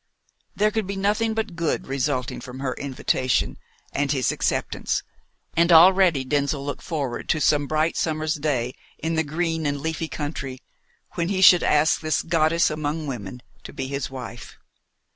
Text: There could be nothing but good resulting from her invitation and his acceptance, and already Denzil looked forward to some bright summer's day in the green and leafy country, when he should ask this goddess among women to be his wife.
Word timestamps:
There 0.55 0.71
could 0.71 0.87
be 0.87 0.95
nothing 0.95 1.35
but 1.35 1.55
good 1.55 1.85
resulting 1.85 2.41
from 2.41 2.59
her 2.59 2.73
invitation 2.73 3.59
and 3.93 4.11
his 4.11 4.31
acceptance, 4.31 5.03
and 5.55 5.71
already 5.71 6.23
Denzil 6.25 6.65
looked 6.65 6.81
forward 6.81 7.29
to 7.29 7.39
some 7.39 7.67
bright 7.67 7.95
summer's 7.95 8.33
day 8.33 8.73
in 8.97 9.13
the 9.13 9.23
green 9.23 9.67
and 9.67 9.79
leafy 9.79 10.07
country, 10.07 10.63
when 11.11 11.27
he 11.29 11.39
should 11.41 11.61
ask 11.61 12.01
this 12.01 12.23
goddess 12.23 12.71
among 12.71 13.05
women 13.05 13.43
to 13.61 13.73
be 13.73 13.85
his 13.89 14.09
wife. 14.09 14.57